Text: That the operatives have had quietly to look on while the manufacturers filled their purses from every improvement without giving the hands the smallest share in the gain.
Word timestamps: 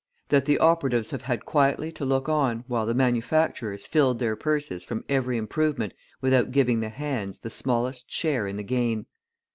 That 0.29 0.45
the 0.45 0.57
operatives 0.57 1.11
have 1.11 1.21
had 1.21 1.45
quietly 1.45 1.91
to 1.91 2.03
look 2.03 2.27
on 2.27 2.63
while 2.67 2.87
the 2.87 2.95
manufacturers 2.95 3.85
filled 3.85 4.17
their 4.17 4.35
purses 4.35 4.83
from 4.83 5.03
every 5.07 5.37
improvement 5.37 5.93
without 6.21 6.49
giving 6.49 6.79
the 6.79 6.89
hands 6.89 7.37
the 7.37 7.51
smallest 7.51 8.09
share 8.09 8.47
in 8.47 8.57
the 8.57 8.63
gain. 8.63 9.05